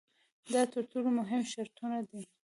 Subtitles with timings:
[0.53, 2.21] دا تر ټولو مهم شرطونه دي.